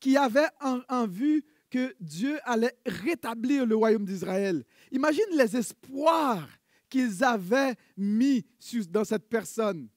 [0.00, 4.64] qui avaient en, vue que Dieu allait rétablir le royaume d'Israël.
[4.92, 6.48] Imagine les espoirs
[6.88, 8.44] qu'ils avaient mis
[8.88, 9.88] dans cette personne.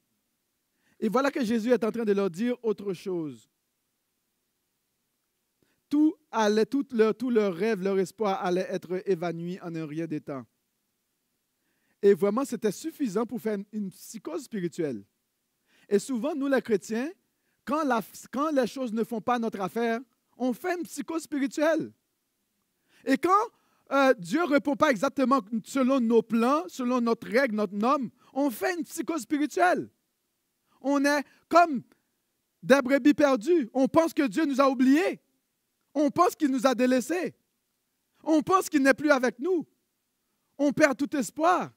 [1.00, 3.50] Et voilà que Jésus est en train de leur dire autre chose.
[5.90, 10.06] Tout, allait, tout, leur, tout leur rêve, leur espoir allait être évanoui en un rien
[10.06, 10.46] de temps.
[12.02, 15.04] Et vraiment, c'était suffisant pour faire une psychose spirituelle.
[15.88, 17.12] Et souvent, nous, les chrétiens,
[17.70, 20.00] quand, les choses ne font pas notre affaire,
[20.38, 21.92] on fait une psychose spirituelle.
[23.06, 23.30] Et quand
[23.92, 28.50] euh, Dieu ne répond pas exactement selon nos plans, selon notre règle, notre norme, on
[28.50, 29.90] fait une psychose spirituelle.
[30.82, 31.82] On est comme
[32.64, 33.70] des brebis perdus.
[33.74, 35.20] On pense que Dieu nous a oubliés.
[35.94, 37.36] On pense qu'il nous a délaissés.
[38.24, 39.66] On pense qu'il n'est plus avec nous.
[40.58, 41.72] On perd tout espoir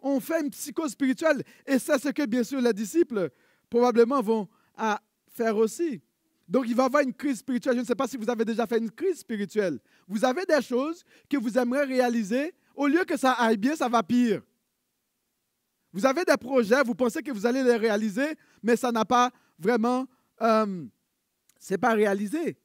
[0.00, 1.42] on fait une psychose spirituelle.
[1.66, 3.30] Et c'est ce que, bien sûr, les disciples
[3.68, 4.48] probablement vont
[4.78, 6.00] à faire aussi.
[6.48, 7.74] Donc, il va y avoir une crise spirituelle.
[7.74, 9.78] Je ne sais pas si vous avez déjà fait une crise spirituelle.
[10.06, 12.54] Vous avez des choses que vous aimeriez réaliser.
[12.74, 14.40] Au lieu que ça aille bien, ça va pire.
[15.92, 19.30] Vous avez des projets, vous pensez que vous allez les réaliser, mais ça n'a pas
[19.58, 20.06] vraiment,
[20.40, 20.86] euh,
[21.58, 22.56] c'est pas réalisé.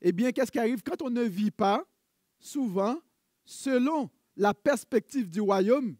[0.00, 0.82] Eh bien, qu'est-ce qui arrive?
[0.82, 1.84] Quand on ne vit pas
[2.44, 3.00] Souvent,
[3.46, 5.96] selon la perspective du royaume,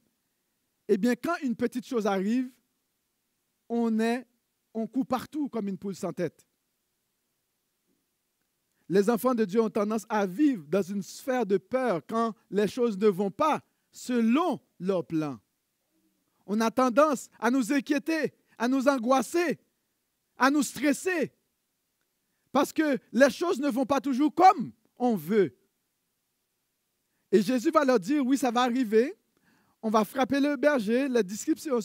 [0.89, 2.51] eh bien, quand une petite chose arrive,
[3.69, 4.27] on est
[4.75, 6.45] on court partout comme une poule sans tête.
[8.89, 12.69] Les enfants de Dieu ont tendance à vivre dans une sphère de peur quand les
[12.69, 15.39] choses ne vont pas selon leur plan.
[16.47, 19.59] On a tendance à nous inquiéter, à nous angoisser,
[20.37, 21.33] à nous stresser,
[22.53, 25.57] parce que les choses ne vont pas toujours comme on veut.
[27.33, 29.17] Et Jésus va leur dire, oui, ça va arriver,
[29.85, 31.79] on va frapper le berger, les disciples seront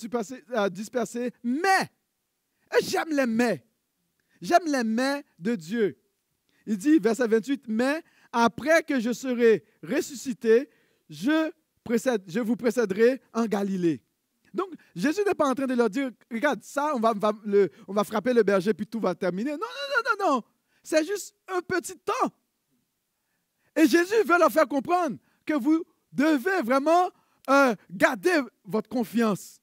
[0.70, 1.90] dispersés, mais,
[2.82, 3.62] j'aime les mais,
[4.42, 6.00] j'aime les mais de Dieu.
[6.66, 10.70] Il dit, verset 28, mais après que je serai ressuscité,
[11.10, 11.52] je,
[12.40, 14.02] vous précéderai en Galilée.
[14.54, 17.14] Donc, Jésus n'est pas en train de leur dire, regarde, ça, on va,
[17.86, 19.52] on va frapper le berger, puis tout va terminer.
[19.52, 19.66] Non, non,
[19.98, 20.44] non, non, non.
[20.84, 22.32] C'est juste un petit temps.
[23.76, 25.84] Et Jésus veut leur faire comprendre que vous
[26.14, 27.10] devez vraiment
[27.50, 29.62] euh, garder votre confiance.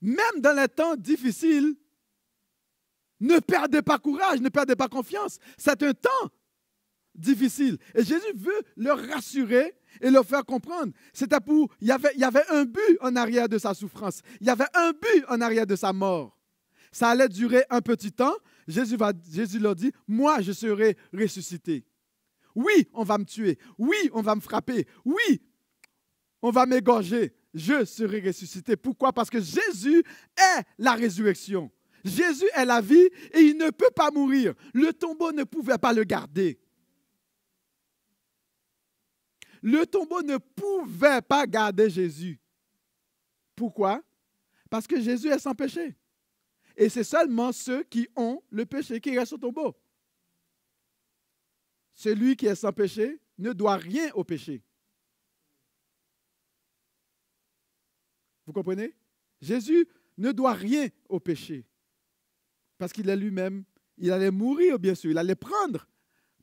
[0.00, 1.74] Même dans les temps difficiles,
[3.20, 5.38] ne perdez pas courage, ne perdez pas confiance.
[5.56, 6.30] C'est un temps
[7.14, 7.78] difficile.
[7.94, 10.92] Et Jésus veut leur rassurer et leur faire comprendre.
[11.12, 11.70] C'était pour.
[11.80, 14.20] Il y, avait, il avait un but en arrière de sa souffrance.
[14.40, 16.36] Il y avait un but en arrière de sa mort.
[16.92, 18.34] Ça allait durer un petit temps.
[18.68, 21.84] Jésus, va, Jésus leur dit Moi, je serai ressuscité.
[22.54, 23.58] Oui, on va me tuer.
[23.78, 24.86] Oui, on va me frapper.
[25.04, 25.42] Oui,
[26.44, 27.32] on va m'égorger.
[27.54, 28.76] Je serai ressuscité.
[28.76, 29.14] Pourquoi?
[29.14, 30.04] Parce que Jésus
[30.36, 31.72] est la résurrection.
[32.04, 34.52] Jésus est la vie et il ne peut pas mourir.
[34.74, 36.60] Le tombeau ne pouvait pas le garder.
[39.62, 42.38] Le tombeau ne pouvait pas garder Jésus.
[43.56, 44.02] Pourquoi?
[44.68, 45.96] Parce que Jésus est sans péché.
[46.76, 49.74] Et c'est seulement ceux qui ont le péché qui restent au tombeau.
[51.94, 54.62] Celui qui est sans péché ne doit rien au péché.
[58.46, 58.94] Vous comprenez?
[59.40, 61.66] Jésus ne doit rien au péché.
[62.78, 63.64] Parce qu'il est lui-même,
[63.98, 65.86] il allait mourir, bien sûr, il allait prendre,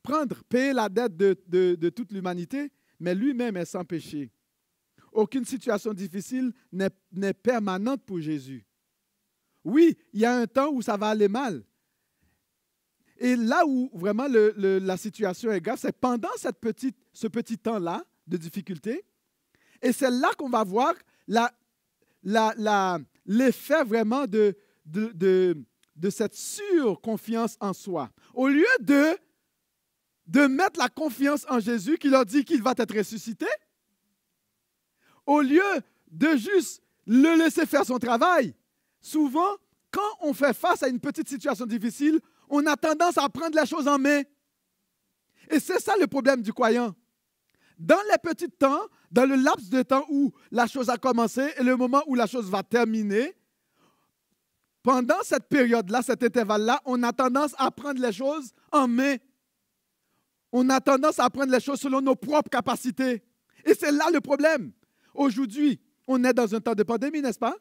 [0.01, 4.31] prendre, payer la dette de, toute l'humanité, mais lui-même est sans péché.
[5.11, 8.65] Aucune situation difficile n'est permanente pour Jésus.
[9.63, 11.63] Oui, il y a un temps où ça va aller mal.
[13.17, 19.03] Et là où vraiment la situation est grave, c'est pendant ce petit temps-là de difficulté.
[19.81, 20.93] Et c'est là qu'on va voir
[22.23, 24.55] l'effet vraiment de,
[26.09, 28.09] cette surconfiance en soi.
[28.33, 29.17] Au lieu de,
[30.27, 33.47] de mettre la confiance en Jésus qui leur dit qu'il va être ressuscité,
[35.25, 35.61] au lieu
[36.09, 38.53] de juste le laisser faire son travail,
[38.99, 39.57] souvent,
[39.91, 43.65] quand on fait face à une petite situation difficile, on a tendance à prendre les
[43.65, 44.21] choses en main.
[45.49, 46.95] Et c'est ça le problème du croyant.
[47.81, 51.63] Dans les petits temps, dans le laps de temps où la chose a commencé et
[51.63, 53.33] le moment où la chose va terminer,
[54.83, 59.15] pendant cette période-là, cet intervalle-là, on a tendance à prendre les choses en main.
[60.51, 63.23] On a tendance à prendre les choses selon nos propres capacités.
[63.65, 64.71] Et c'est là le problème.
[65.15, 67.55] Aujourd'hui, on est dans un temps de pandémie, n'est-ce pas?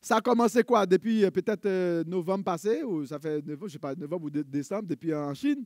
[0.00, 0.86] Ça a commencé quoi?
[0.86, 4.88] Depuis euh, peut-être euh, novembre passé, ou ça fait je sais pas, novembre ou décembre,
[4.88, 5.64] depuis en Chine.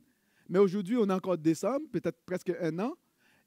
[0.49, 2.93] Mais aujourd'hui, on est encore décembre, peut-être presque un an.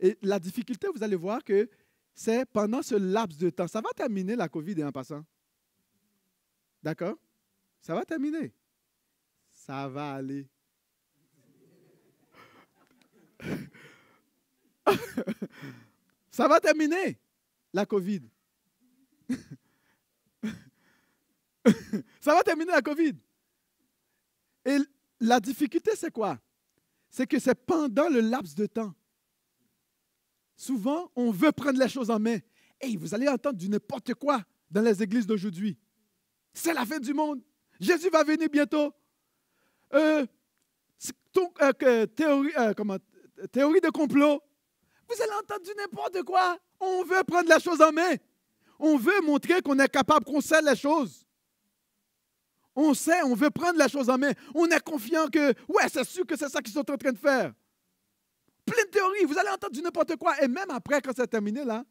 [0.00, 1.68] Et la difficulté, vous allez voir que
[2.14, 3.68] c'est pendant ce laps de temps.
[3.68, 5.24] Ça va terminer la COVID en passant.
[6.82, 7.16] D'accord?
[7.80, 8.52] Ça va terminer.
[9.52, 10.48] Ça va aller.
[16.30, 17.18] Ça va terminer,
[17.72, 18.22] la COVID.
[22.20, 23.14] Ça va terminer la COVID.
[24.64, 24.78] Et
[25.20, 26.38] la difficulté, c'est quoi?
[27.10, 28.94] C'est que c'est pendant le laps de temps.
[30.58, 32.38] Souvent, on veut prendre les choses en main.
[32.80, 35.78] Et vous allez entendre du n'importe quoi dans les églises d'aujourd'hui.
[36.52, 37.40] C'est la fin du monde.
[37.78, 38.92] Jésus va venir bientôt.
[39.94, 40.26] Euh,
[41.62, 42.74] euh, théorie, euh,
[43.52, 44.42] théorie de complot.
[45.08, 46.58] Vous allez entendre n'importe quoi.
[46.80, 48.16] On veut prendre la chose en main.
[48.80, 51.24] On veut montrer qu'on est capable, qu'on sait les choses.
[52.74, 54.32] On sait, on veut prendre la chose en main.
[54.56, 57.18] On est confiant que, ouais, c'est sûr que c'est ça qu'ils sont en train de
[57.18, 57.54] faire.
[58.70, 59.24] Plein de théories.
[59.24, 60.42] Vous allez entendre n'importe quoi.
[60.42, 61.84] Et même après, quand c'est terminé, là,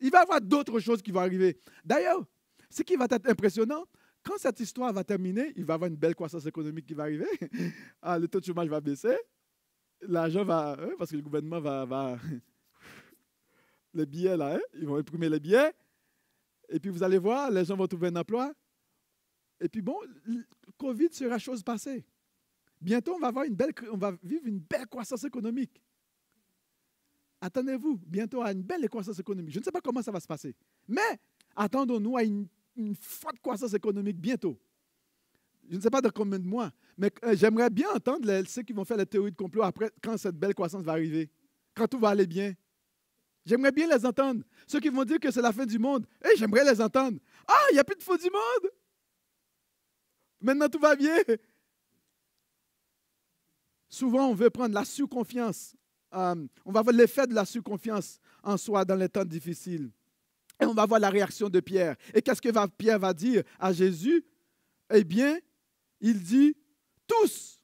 [0.00, 1.58] il va y avoir d'autres choses qui vont arriver.
[1.84, 2.24] D'ailleurs,
[2.70, 3.84] ce qui va être impressionnant,
[4.22, 7.04] quand cette histoire va terminer, il va y avoir une belle croissance économique qui va
[7.04, 7.28] arriver.
[8.02, 9.16] Ah, le taux de chômage va baisser.
[10.02, 10.76] L'argent va.
[10.78, 12.18] Hein, parce que le gouvernement va.
[13.94, 15.72] les billets, là, hein, ils vont imprimer les billets.
[16.68, 18.52] Et puis vous allez voir, les gens vont trouver un emploi.
[19.60, 19.96] Et puis bon,
[20.78, 22.04] Covid sera chose passée.
[22.80, 25.80] Bientôt, on va, avoir une belle, on va vivre une belle croissance économique.
[27.44, 29.52] Attendez-vous bientôt à une belle croissance économique.
[29.52, 30.54] Je ne sais pas comment ça va se passer.
[30.88, 31.20] Mais
[31.54, 32.48] attendons-nous à une
[32.98, 34.58] forte croissance économique bientôt.
[35.68, 38.72] Je ne sais pas de combien de mois, mais euh, j'aimerais bien entendre ceux qui
[38.72, 41.30] vont faire la théorie de complot après, quand cette belle croissance va arriver,
[41.74, 42.54] quand tout va aller bien.
[43.44, 44.42] J'aimerais bien les entendre.
[44.66, 47.18] Ceux qui vont dire que c'est la fin du monde, hey, j'aimerais les entendre.
[47.46, 48.70] Ah, il n'y a plus de faux du monde.
[50.40, 51.16] Maintenant, tout va bien.
[53.90, 55.76] Souvent, on veut prendre la sous-confiance.
[56.14, 59.90] Euh, on va voir l'effet de la sous-confiance en soi dans les temps difficiles.
[60.60, 61.96] Et on va voir la réaction de Pierre.
[62.12, 64.24] Et qu'est-ce que Pierre va dire à Jésus?
[64.92, 65.38] Eh bien,
[66.00, 66.56] il dit,
[67.06, 67.60] tous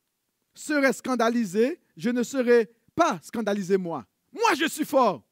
[0.54, 4.04] seraient scandalisés, je ne serai pas scandalisé moi.
[4.32, 5.22] Moi, je suis fort.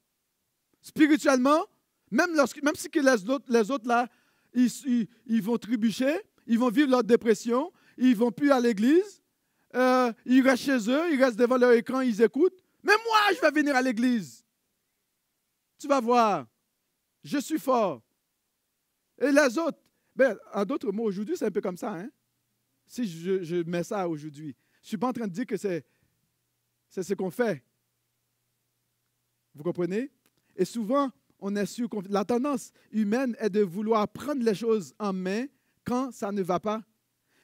[0.80, 1.64] Spirituellement,
[2.10, 2.30] même,
[2.74, 4.06] si les autres, là,
[4.54, 9.20] ils, vont trébucher, ils vont vivre leur dépression, ils vont plus à l'église,
[9.74, 12.64] euh, ils restent chez eux, ils restent devant leur écran, ils écoutent.
[12.82, 14.44] Mais moi, je vais venir à l'église.
[15.78, 16.46] Tu vas voir,
[17.22, 18.02] je suis fort.
[19.18, 19.78] Et les autres,
[20.14, 21.94] ben, en d'autres mots, aujourd'hui, c'est un peu comme ça.
[21.94, 22.10] Hein?
[22.86, 25.84] Si je, mets ça aujourd'hui, je ne suis pas en train de dire que c'est,
[26.88, 27.62] c'est ce qu'on fait.
[29.54, 30.10] Vous comprenez?
[30.56, 31.10] Et souvent,
[31.40, 35.46] on est sûr la tendance humaine est de vouloir prendre les choses en main
[35.84, 36.82] quand ça ne va pas.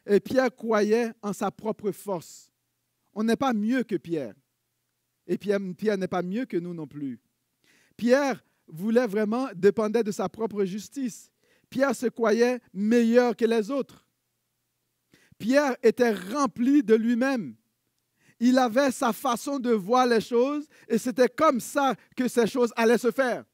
[0.07, 2.51] Et Pierre croyait en sa propre force.
[3.15, 4.35] On n'est pas mieux que Pierre.
[5.27, 7.19] Et Pierre, n'est pas mieux que nous non plus.
[7.97, 11.31] Pierre voulait vraiment, dépendait de sa propre justice.
[11.71, 14.07] Pierre se croyait meilleur que les autres.
[15.39, 17.57] Pierre était rempli de lui-même.
[18.41, 22.73] Il avait sa façon de voir les choses et c'était comme ça que ces choses
[22.77, 23.45] allaient se faire.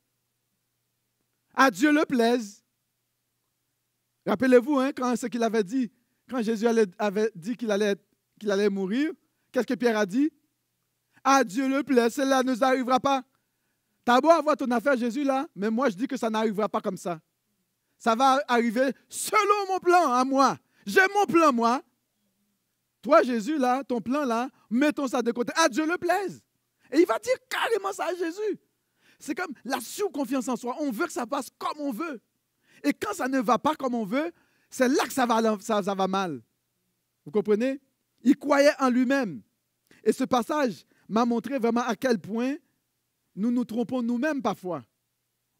[1.54, 2.64] À Dieu le plaise.
[4.26, 5.90] Rappelez-vous hein, quand ce qu'il avait dit,
[6.28, 6.66] quand Jésus
[6.98, 9.12] avait dit qu'il allait mourir,
[9.50, 10.30] qu'est-ce que Pierre a dit?
[11.22, 13.22] À Dieu le plaise, cela ne nous arrivera pas.
[14.04, 16.80] T'as beau avoir ton affaire, Jésus, là, mais moi, je dis que ça n'arrivera pas
[16.80, 17.20] comme ça.
[17.98, 20.56] Ça va arriver selon mon plan à moi.
[20.86, 21.82] J'ai mon plan, moi.
[23.02, 25.52] Toi, Jésus, là, ton plan, là, mettons ça de côté.
[25.56, 26.42] À Dieu le plaise.
[26.90, 28.58] Et il va dire carrément ça à Jésus.
[29.18, 30.76] C'est comme la sous-confiance en soi.
[30.80, 32.20] On veut que ça passe comme on veut.
[32.82, 34.32] Et quand ça ne va pas comme on veut,
[34.70, 36.40] c'est là que ça va mal.
[37.26, 37.80] Vous comprenez?
[38.22, 39.42] Il croyait en lui-même.
[40.02, 42.54] Et ce passage m'a montré vraiment à quel point
[43.34, 44.82] nous nous trompons nous-mêmes parfois.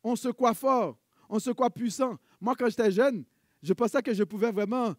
[0.03, 0.97] On se croit fort,
[1.29, 2.17] on se croit puissant.
[2.41, 3.25] Moi, quand j'étais jeune,
[3.63, 4.95] je pensais que je pouvais vraiment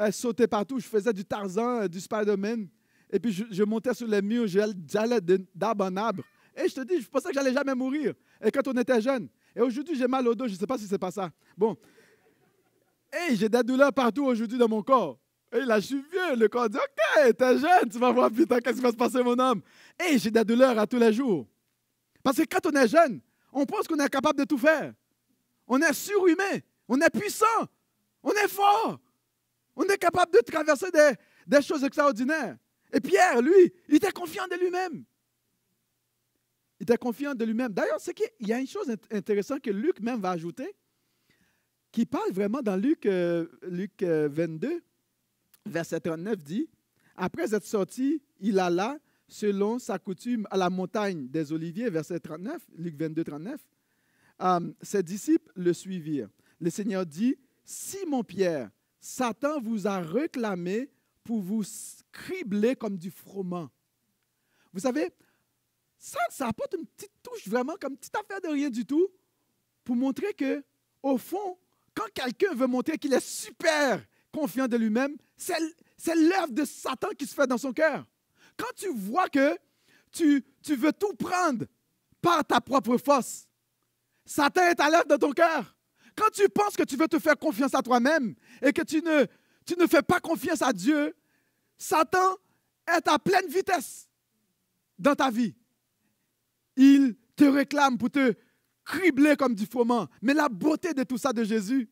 [0.00, 0.78] euh, sauter partout.
[0.78, 2.68] Je faisais du Tarzan, euh, du Spider-Man.
[3.10, 5.20] Et puis, je, montais sur les murs, j'allais
[5.54, 6.22] d'arbre en arbre.
[6.56, 8.14] Et je te dis, je pensais que j'allais jamais mourir.
[8.44, 9.28] Et quand on était jeune.
[9.54, 10.46] Et aujourd'hui, j'ai mal au dos.
[10.46, 11.30] Je ne sais pas si c'est pas ça.
[11.56, 11.76] Bon.
[13.12, 15.18] Et j'ai des douleurs partout aujourd'hui dans mon corps.
[15.54, 16.36] Là, je suis vieux.
[16.36, 19.22] Le corps dit, OK, t'es jeune, tu vas voir putain, qu'est-ce qui va se passer,
[19.22, 19.62] mon homme.
[20.04, 21.46] Et j'ai des douleurs à tous les jours.
[22.22, 23.20] Parce que quand on est jeune,
[23.52, 24.92] on pense qu'on est capable de tout faire.
[25.68, 26.58] On est surhumain.
[26.88, 27.46] On est puissant.
[28.22, 28.98] On est fort.
[29.76, 30.86] On est capable de traverser
[31.46, 32.56] des, choses extraordinaires.
[32.92, 35.04] Et Pierre, lui, il était confiant de lui-même.
[36.80, 37.72] Il était confiant de lui-même.
[37.72, 40.74] D'ailleurs, c'est qu'il y a une chose intéressante que Luc même va ajouter,
[41.92, 44.80] qui parle vraiment dans Luc, euh, Luc 22, euh,
[45.66, 46.68] verset 39, dit,
[47.16, 48.98] Après être sorti, il alla,
[49.28, 53.60] selon sa coutume, à la montagne des Oliviers, verset 39, Luc 22, 39.
[54.42, 56.28] Euh, ses disciples le suivirent.
[56.60, 60.90] Le Seigneur dit, Simon Pierre, Satan vous a réclamé
[61.22, 61.62] pour vous
[62.12, 63.70] cribler comme du froment.
[64.72, 65.10] Vous savez,
[65.98, 69.08] ça, ça apporte une petite touche, vraiment comme une petite affaire de rien du tout,
[69.84, 70.62] pour montrer que,
[71.02, 71.58] au fond,
[71.94, 77.26] quand quelqu'un veut montrer qu'il est super confiant de lui-même, c'est l'œuvre de Satan qui
[77.26, 78.04] se fait dans son cœur.
[78.56, 79.56] Quand tu vois que
[80.10, 81.64] tu, veux tout prendre
[82.20, 83.46] par ta propre force,
[84.24, 85.76] Satan est à l'œuvre dans ton cœur.
[86.16, 89.26] Quand tu penses que tu veux te faire confiance à toi-même et que tu ne,
[89.66, 91.14] tu ne fais pas confiance à Dieu,
[91.78, 92.36] Satan
[92.86, 94.08] est à pleine vitesse
[94.98, 95.54] dans ta vie.
[96.76, 98.34] Il te réclame pour te
[98.84, 100.08] cribler comme du froment.
[100.22, 101.88] Mais la beauté de tout ça de Jésus,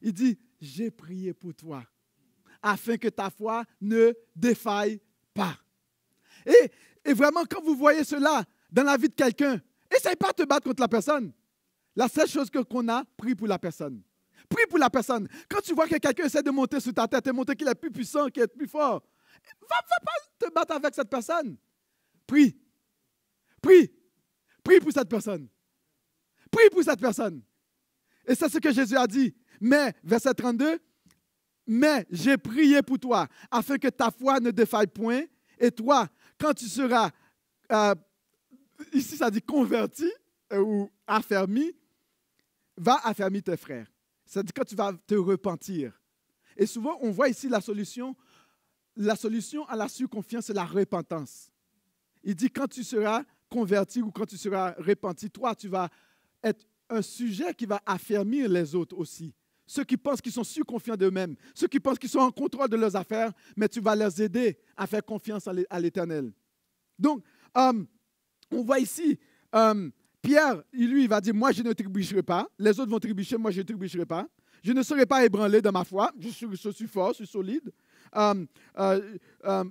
[0.00, 1.84] il dit, j'ai prié pour toi,
[2.62, 5.00] afin que ta foi ne défaille
[5.34, 5.56] pas.
[6.46, 6.70] Et,
[7.04, 9.60] et vraiment, quand vous voyez cela dans la vie de quelqu'un,
[9.94, 11.32] essaye pas de te battre contre la personne.
[11.96, 14.02] La seule chose qu'on a, prie pour la personne.
[14.48, 15.28] Prie pour la personne.
[15.48, 17.74] Quand tu vois que quelqu'un essaie de monter sur ta tête et montrer qu'il est
[17.74, 19.02] plus puissant, qu'il est plus fort,
[19.60, 21.56] va, va pas te battre avec cette personne.
[22.26, 22.56] Prie.
[23.60, 23.90] Prie.
[24.62, 25.48] Prie pour cette personne.
[26.50, 27.42] Prie pour cette personne.
[28.26, 29.34] Et c'est ce que Jésus a dit.
[29.60, 30.78] Mais, verset 32,
[31.66, 35.22] mais j'ai prié pour toi, afin que ta foi ne défaille point.
[35.58, 37.10] Et toi, quand tu seras,
[37.70, 37.94] euh,
[38.92, 40.10] ici ça dit converti
[40.52, 41.72] euh, ou affermi,
[42.76, 43.86] va affermir tes frères.
[44.24, 45.92] C'est-à-dire quand tu vas te repentir.
[46.56, 48.16] Et souvent, on voit ici la solution.
[48.96, 51.50] La solution à la surconfiance, c'est la repentance.
[52.24, 55.88] Il dit, quand tu seras converti ou quand tu seras repenti, toi, tu vas
[56.42, 59.34] être un sujet qui va affermir les autres aussi.
[59.68, 62.76] Ceux qui pensent qu'ils sont surconfiants d'eux-mêmes, ceux qui pensent qu'ils sont en contrôle de
[62.76, 66.32] leurs affaires, mais tu vas les aider à faire confiance à l'Éternel.
[66.98, 67.22] Donc,
[67.54, 67.84] euh,
[68.50, 69.18] on voit ici,
[69.54, 69.90] euh,
[70.22, 72.48] Pierre, lui, il va dire, moi, je ne trébucherai pas.
[72.58, 74.26] Les autres vont trébucher, moi, je ne trébucherai pas.
[74.64, 76.12] Je ne serai pas ébranlé dans ma foi.
[76.18, 77.70] Je suis, fort, je suis solide.
[78.16, 78.44] Euh,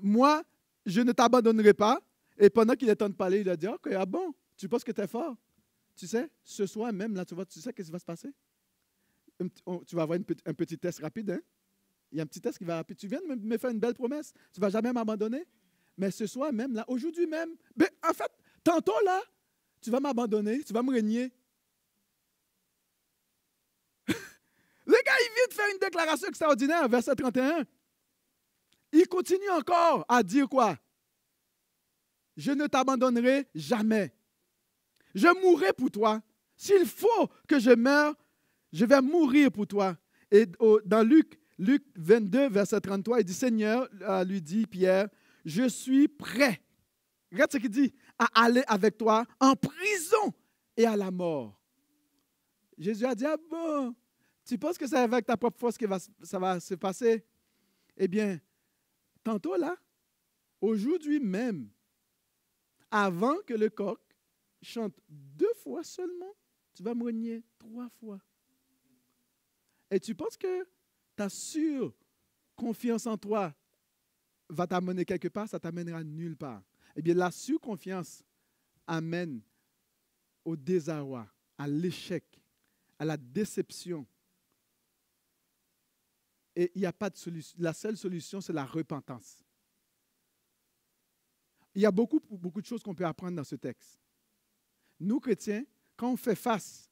[0.03, 0.43] moi,
[0.85, 1.99] je ne t'abandonnerai pas.
[2.37, 4.83] Et pendant qu'il est train de parler, il a dit, OK, ah bon, tu penses
[4.83, 5.35] que tu es fort?
[5.95, 8.31] Tu sais, ce soir même, là, tu vois, tu sais qu'est-ce qui va se passer?
[9.85, 11.39] Tu vas avoir un petit test rapide, hein?
[12.11, 12.97] Il y a un petit test qui va rapide.
[12.97, 14.33] Tu viens de me faire une belle promesse.
[14.53, 15.45] Tu ne vas jamais m'abandonner.
[15.97, 18.31] Mais ce soir même, là, aujourd'hui même, ben, en fait,
[18.63, 19.21] tantôt là,
[19.81, 21.31] tu vas m'abandonner, tu vas me régner.
[24.85, 27.65] Le gars, il vient de faire une déclaration extraordinaire, verset 31.
[28.91, 30.77] Il continue encore à dire quoi?
[32.37, 34.13] Je ne t'abandonnerai jamais.
[35.15, 36.21] Je mourrai pour toi.
[36.55, 38.15] S'il faut que je meure,
[38.71, 39.97] je vais mourir pour toi.
[40.31, 40.45] Et
[40.85, 45.09] dans Luc, Luc 22, verset 33, il dit, Seigneur, euh, lui dit Pierre,
[45.45, 46.61] je suis prêt.
[47.31, 50.33] Regarde ce qu'il dit, à aller avec toi en prison
[50.75, 51.59] et à la mort.
[52.77, 53.95] Jésus a dit, ah bon,
[54.45, 55.85] tu penses que c'est avec ta propre force que
[56.21, 57.25] ça va se passer?
[57.95, 58.39] Eh bien,
[59.23, 59.75] tantôt là,
[60.61, 61.69] aujourd'hui même,
[62.91, 63.99] avant que le coq
[64.61, 66.33] chante deux fois seulement,
[66.73, 68.19] tu vas me trois fois.
[69.89, 70.67] Et tu penses que
[71.15, 71.93] ta sûre
[72.55, 73.53] confiance en toi
[74.49, 76.63] va t'amener quelque part, ça t'amènera nulle part.
[76.95, 78.23] Eh bien, la surconfiance
[78.85, 79.41] amène
[80.43, 81.27] au désarroi,
[81.57, 82.23] à l'échec,
[82.97, 84.07] à la déception.
[86.55, 87.55] Et il n'y a pas de solution.
[87.59, 89.43] La seule solution, c'est la repentance.
[91.75, 93.99] Il y a beaucoup, beaucoup de choses qu'on peut apprendre dans ce texte.
[94.99, 95.63] Nous, chrétiens,
[95.95, 96.86] quand on fait face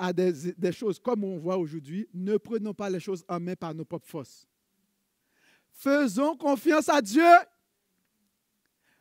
[0.00, 3.74] à des, choses comme on voit aujourd'hui, ne prenons pas les choses en main par
[3.74, 4.48] nos propres forces.
[5.72, 7.22] Faisons confiance à Dieu.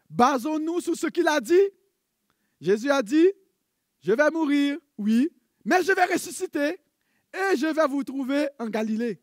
[0.09, 1.53] Basons-nous sur ce qu'il a dit.
[2.59, 3.31] Jésus a dit,
[4.01, 5.29] je vais mourir, oui,
[5.63, 6.77] mais je vais ressusciter
[7.33, 9.21] et je vais vous trouver en Galilée.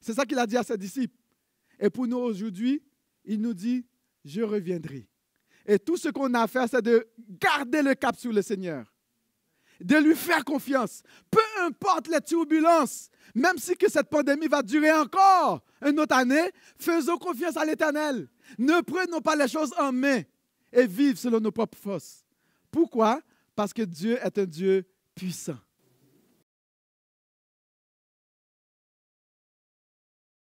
[0.00, 1.16] C'est ça qu'il a dit à ses disciples.
[1.78, 2.82] Et pour nous aujourd'hui,
[3.24, 3.84] il nous dit,
[4.24, 5.06] je reviendrai.
[5.66, 8.90] Et tout ce qu'on a à faire, c'est de garder le cap sur le Seigneur,
[9.80, 11.02] de lui faire confiance.
[11.30, 16.50] Peu importe les turbulences, même si que cette pandémie va durer encore une autre année,
[16.78, 18.28] faisons confiance à l'Éternel.
[18.58, 20.22] Ne prenons pas les choses en main
[20.72, 22.24] et vivons selon nos propres forces.
[22.70, 23.20] Pourquoi?
[23.54, 25.58] Parce que Dieu est un Dieu puissant.